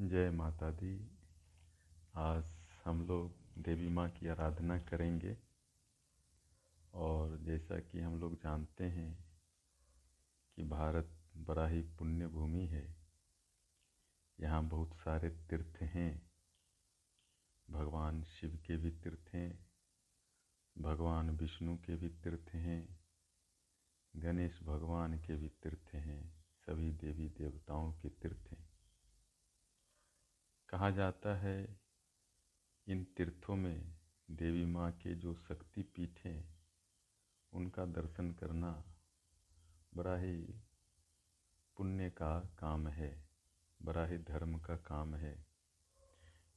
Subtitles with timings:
[0.00, 1.10] जय माता दी।
[2.14, 2.44] आज
[2.84, 5.38] हम लोग देवी माँ की आराधना करेंगे।
[6.94, 9.24] और जैसा कि हम लोग जानते हैं
[10.56, 12.96] कि भारत बड़ा ही पुण्य भूमि है।
[14.40, 16.30] यहाँ बहुत सारे तीर्थ हैं।
[17.70, 19.66] भगवान शिव के भी तीर्थ हैं।
[20.78, 23.00] भगवान विष्णु के भी तीर्थ हैं।
[24.16, 28.65] गणेश भगवान के भी तीर्थ हैं। सभी देवी देवताओं के तीर्थ हैं।
[30.68, 31.80] कहा जाता है,
[32.88, 33.94] इन तीर्थों में
[34.30, 36.58] देवी माँ के जो शक्ति पीठ हैं,
[37.52, 38.84] उनका दर्शन करना
[39.94, 40.36] बड़ा ही
[41.76, 43.28] पुण्य का काम है,
[43.82, 45.46] बड़ा ही धर्म का काम है।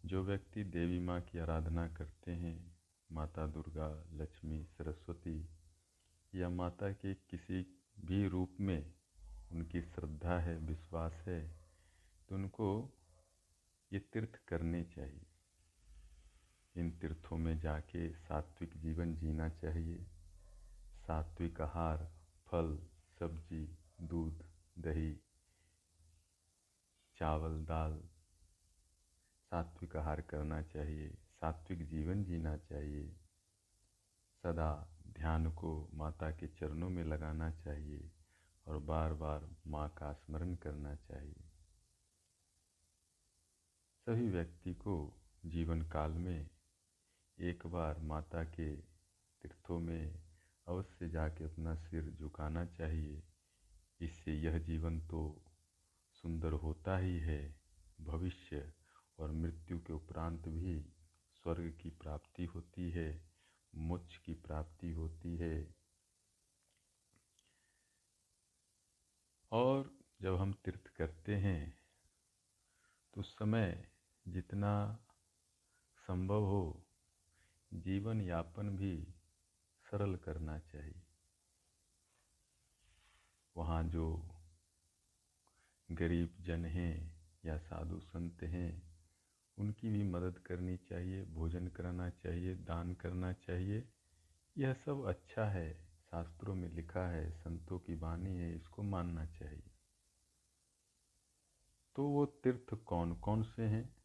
[0.06, 2.78] जो व्यक्ति देवी माँ की आराधना करते हैं,
[3.12, 5.50] माता दुर्गा, लक्ष्मी, सरस्वती
[6.36, 8.94] या माता के किसी भी रूप में
[9.52, 11.58] उनकी श्रद्धा है, विश्वास है
[12.30, 12.96] तो उनको
[13.94, 15.26] ये तीर्थ करने चाहिए।
[16.76, 20.08] इन तीर्थों में जाके सात्विक जीवन जीना चाहिए।
[21.08, 22.12] सात्विक आहार,
[22.48, 22.80] फल,
[23.20, 24.46] सब्ज़ी, दूध,
[24.80, 25.20] दही,
[27.18, 28.04] चावल, दाल,
[29.50, 33.16] सात्विक आहार करना चाहिए, सात्विक जीवन जीना चाहिए।
[34.44, 38.12] सदा ध्यान को माता के चरणों में लगाना चाहिए
[38.68, 41.49] और बार बार माँ का स्मरण करना चाहिए।
[44.10, 44.94] सभी व्यक्ति को
[45.46, 46.50] जीवन काल में
[47.40, 48.76] एक बार माता के
[49.42, 50.16] तीर्थों में
[50.68, 53.24] अवश्य जाके अपना सिर झुकाना चाहिए।
[54.02, 55.46] इससे यह जीवन तो
[56.14, 57.56] सुंदर होता ही है।
[58.02, 58.74] भविष्य
[59.20, 60.82] और मृत्यु के उपरांत भी
[61.44, 63.30] स्वर्ग की प्राप्ति होती है,
[63.76, 65.76] मोक्ष की प्राप्ति होती है।
[69.52, 71.78] और जब हम तीर्थ करते हैं
[73.14, 73.92] तो उस समय
[74.28, 75.00] जितना
[75.98, 76.88] संभव हो,
[77.74, 79.16] जीवन यापन भी
[79.92, 81.04] सरल करना चाहिए।
[83.58, 84.36] वहाँ जो
[85.92, 88.90] गरीब जन हैं या साधु संत हैं,
[89.58, 93.90] उनकी भी मदद करनी चाहिए, भोजन कराना चाहिए, दान करना चाहिए।
[94.58, 99.72] यह सब अच्छा है, शास्त्रों में लिखा है, संतों की वाणी है, इसको मानना चाहिए।
[101.96, 103.99] तो वो तीर्थ कौन कौन से हैं?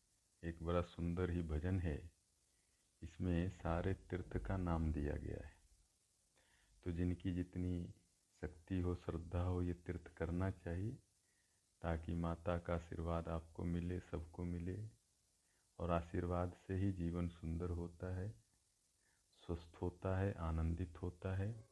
[0.44, 2.10] एक बड़ा सुंदर ही भजन है।
[3.02, 5.56] इसमें सारे तीर्थ का नाम दिया गया है।
[6.84, 7.94] तो जिनकी जितनी
[8.42, 10.92] शक्ति हो, श्रद्धा हो, ये तीर्थ करना चाहिए,
[11.82, 14.90] ताकि माता का आशीर्वाद आपको मिले, सबको मिले,
[15.78, 18.34] और आशीर्वाद से ही जीवन सुंदर होता है,
[19.46, 21.68] स्वस्थ होता है, आनंदित होता है।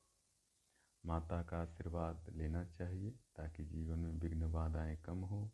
[1.06, 5.52] माता का आशीर्वाद लेना चाहिए, ताकि जीवन में विघ्न बाधाएँ कम हो,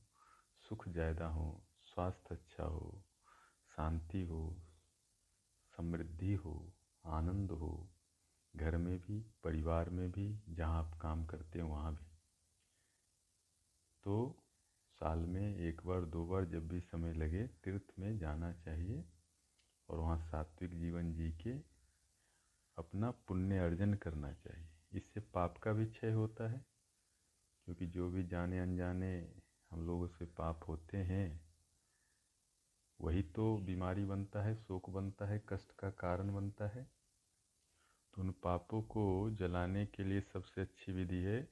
[0.69, 3.08] सुख ज़्यादा हो, स्वास्थ्य अच्छा हो
[3.79, 4.57] शांति हो,
[5.79, 6.73] समृद्धि हो,
[7.05, 7.91] आनंद हो,
[8.57, 12.07] घर में भी, परिवार में भी, जहाँ आप काम करते हैं वहाँ भी।
[14.05, 14.45] तो
[15.01, 19.05] साल में एक बार, दो बार जब भी समय लगे, तीर्थ में जाना चाहिए
[19.89, 21.59] और वहाँ सात्विक जीवन जी के
[22.79, 26.65] अपना पुण्य अर्जन करना चाहिए। इससे पाप का भी क्षय होता है,
[27.65, 29.35] क्योंकि जो भी जाने अनजाने
[29.71, 31.48] हम लोगों से पाप होते हैं
[33.01, 36.91] वही तो बीमारी बनता है, शोक बनता है, कष्ट का कारण बनता है।
[38.15, 41.43] तो उन पापों को जलाने के लिए सबसे अच्छी विधि है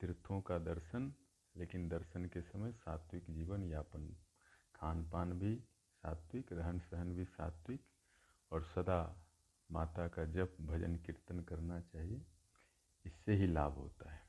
[0.00, 1.14] तीर्थों का दर्शन,
[1.56, 4.16] लेकिन दर्शन के समय सात्विक जीवन यापन।
[4.74, 5.56] खान पान भी
[6.02, 7.84] सात्विक रहन सहन भी सात्विक,
[8.52, 9.26] और सदा
[9.70, 12.26] माता का जप, भजन, कीर्तन करना चाहिए,
[13.06, 14.20] इससे ही लाभ होता है।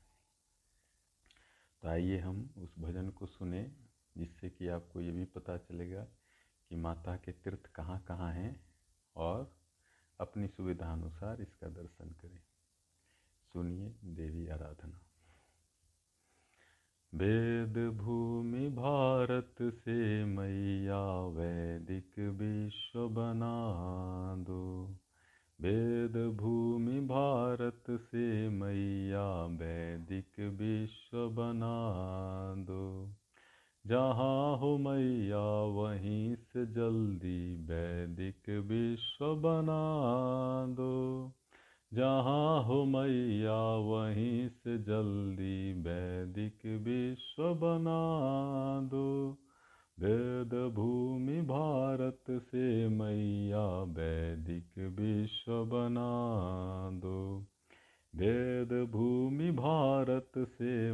[1.82, 3.76] तो आइए हम उस भजन को सुने।
[4.18, 6.04] जिससे कि आपको ये भी पता चलेगा
[6.68, 8.66] कि माता के तीर्थ कहाँ कहाँ हैं
[9.16, 9.56] और
[10.20, 12.40] अपनी सुविधा अनुसार इसका दर्शन करें।
[13.52, 15.00] सुनिए देवी आराधना।
[17.14, 24.96] वेद भूमि भारत से मैया वैदिक विश्व बना दो।
[25.60, 33.14] वेद भूमि भारत से मैया वैदिक विश्व बना दो।
[33.86, 41.32] जहाँ हो मैया, वहीं से जल्दी वैदिक विश्व बना दो।
[41.94, 48.00] जहाँ हो मैया, वहीं से जल्दी वैदिक विश्व बना
[48.88, 49.38] दो।
[50.00, 56.10] वेद भूमि भारत से मैया, वैदिक विश्व बना
[56.98, 57.46] दो।
[58.16, 60.92] वेद भूमि भारत से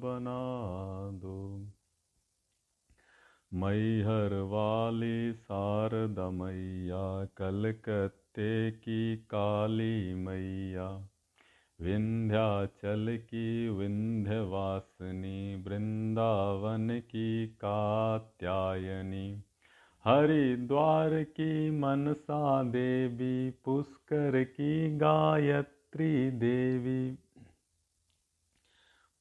[0.00, 0.40] बना
[1.18, 1.66] दो
[3.54, 11.08] मैहर वाली शारदा मैया कलकत्ते की काली मैया।
[11.80, 19.42] विंध्याचल की विंध्यवासिनी वृंदावन की कात्यायनी।
[20.04, 27.18] हरिद्वार की मनसा देवी, पुष्कर की गायत्री देवी।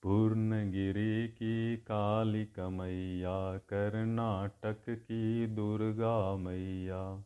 [0.04, 7.24] पूर्णगिरी की काली मैया कर्नाटक की दुर्गा मैया।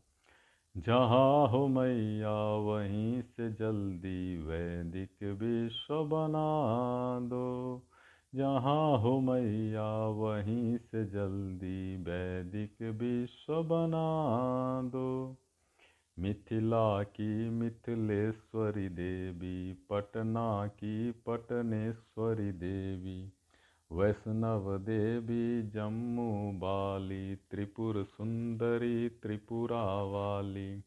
[0.77, 7.81] जहाँ हो मैया, वहीं से जल्दी वैदिक विश्व बना दो।
[8.35, 14.07] जहाँ हो मैया, वहीं से जल्दी वैदिक विश्व बना
[14.89, 15.37] दो।
[16.19, 23.33] मिथिला की मिथिलेश्वरी देवी, पटना की पटनेश्वरी देवी,
[23.91, 30.81] वैष्णव देवी जम्मू बाली, त्रिपुर सुंदरी त्रिपुरा वाली,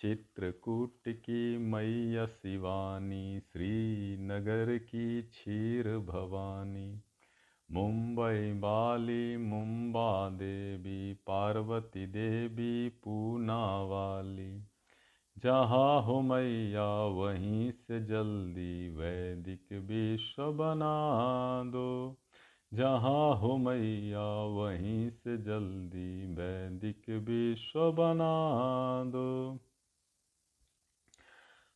[0.00, 7.00] चित्रकूट की मैया शिवानी, श्रीनगर की क्षीर भवानी।
[7.72, 14.62] मुंबई बाली, मुंबा देवी, पार्वती देवी, पूना वाली।
[15.38, 20.94] जहाँ हो मैया, वहीं से जल्दी वैदिक विश्व बना
[21.66, 22.16] दो।
[22.74, 28.34] जहाँ हो मैया, वहीं से जल्दी वैदिक विश्व बना
[29.10, 29.29] दो।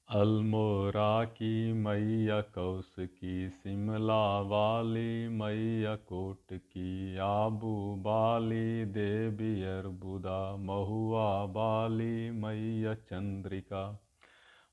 [0.09, 11.47] अल्मोरा की मैया कौश की शिमला वाली मैया कोट की, आबू बाली देवी अरबुदा, महुआ
[11.47, 14.01] बाली मैया चंद्रिका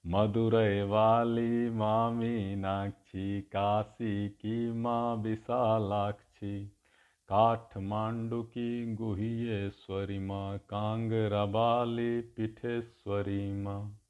[0.08, 6.66] मदुरई वाली माँ मीनाक्षी काशी की माँ विशालाक्षी,
[7.30, 14.01] काठमांडू की गुहिएश्वरी माँ, कांगरा बाली पीठेश्वरी माँ।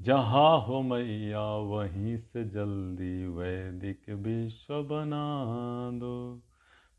[0.00, 5.48] जहाँ हो मैया, वहीं से जल्दी वैदिक विश्व बना
[5.94, 6.42] दो।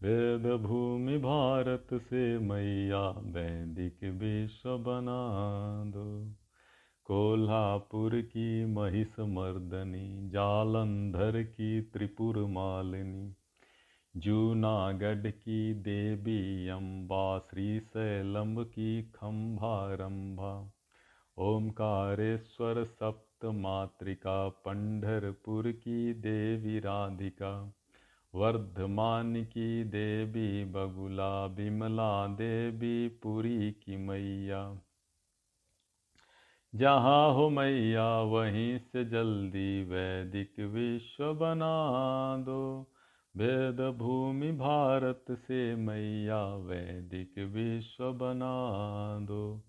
[0.03, 6.33] वेद भूमि भारत से मैया, वैदिक विश्व बना दो।
[7.05, 13.33] कोल्हापुर की महिष मर्दनी जालंधर की त्रिपुर मालिनी
[14.17, 20.71] जूनागढ़ की देवी अम्बा, श्री श्रीशैलम की खम्भारम्भा।
[21.39, 24.49] ओंकारेश्वर सप्त मातृका
[25.67, 27.73] की देवी राधिका
[28.35, 34.79] वर्धमान की देवी बगुला बिमला देवी पुरी की मैया।
[36.75, 41.97] जहाँ हो मैया, वहीं से जल्दी वैदिक विश्व बना
[42.37, 42.91] दो।
[43.37, 48.75] वेद भूमि भारत से मैया, वैदिक विश्व बना
[49.25, 49.68] दो।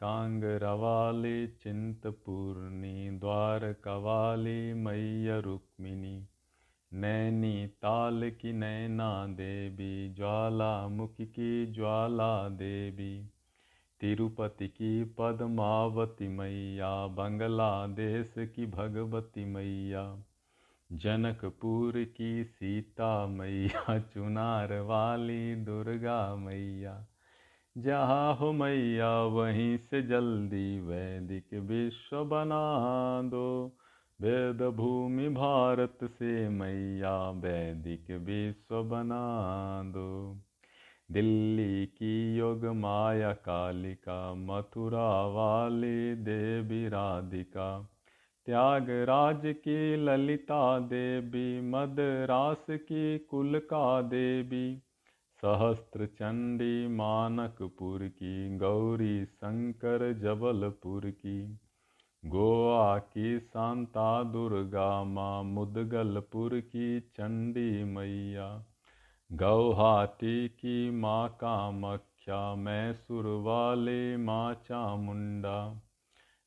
[0.00, 6.26] कांगरवाली चिंतपूर्णी द्वारकवाली मैया रुक्मिणी।
[6.92, 13.30] नैनी ताल की नैना देवी, ज्वालामुखी की ज्वाला देवी।
[14.00, 20.24] तिरुपति की पद्मावती मैया, बांग्लादेश की भगवती मैया।
[20.92, 27.06] जनकपुर की सीता मैया, चुनार वाली दुर्गा मैया।
[27.78, 33.76] जहाँ हो मैया, वहीं से जल्दी वैदिक विश्व बना दो।
[34.20, 40.38] वेद भूमि भारत से मैया, वैदिक विश्व बना दो।
[41.12, 47.90] दिल्ली की योग माया कालिका मथुरा वाली देवी राधिका।
[48.46, 54.82] त्यागराज की ललिता देवी, मदरास की कुलका देवी।
[55.40, 61.58] सहस्त्र चंडी मानकपुर की, गौरी शंकर जबलपुर की,
[62.26, 68.64] गोवा की शांता दुर्गा माँ मुदगलपुर की चंडी मैया,
[69.32, 75.82] गौहाटी की माँ कामख्या, मैसूर वाले माँ चामुंडा।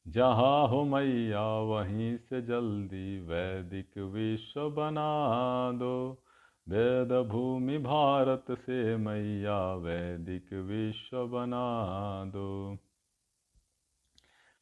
[0.07, 6.22] जहाँ हो मैया, वहीं से जल्दी वैदिक विश्व बना दो।
[6.69, 12.75] वेद भूमि भारत से मैया वैदिक विश्व बना दो।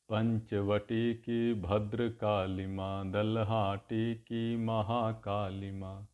[0.10, 6.08] पंचवटी की भद्र काली माँ दलहाटी की महाकाली माँ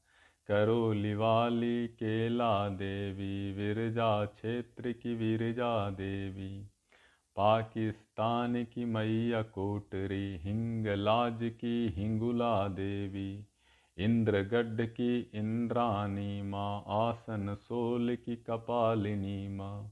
[0.47, 6.63] करौली वाली केला देवी, विरजा क्षेत्र की विरजा देवी,
[7.35, 13.45] पाकिस्तान की मैया कोटरी, हिंगलाज की हिंगुला देवी
[13.97, 19.91] इंद्रगढ़ की इंद्रानी माँ आसन सोल की कपालिनी माँ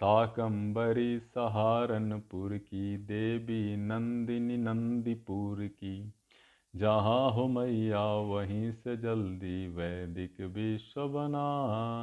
[0.00, 6.12] साकंबरी सहारनपुर की देवी नंदिनी नंदीपुर की
[6.76, 11.48] जहाँ हो मैया वहीं से जल्दी वैदिक विश्व बना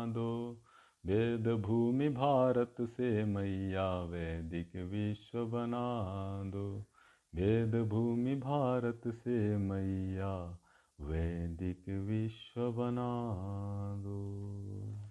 [0.06, 0.62] दो
[1.06, 5.86] वेद भूमि भारत से मैया वैदिक विश्व बना
[6.46, 6.68] दो
[7.36, 10.62] वेद भूमि भारत से मैया
[11.02, 13.10] वैदिक विश्व बना
[14.00, 15.05] दो।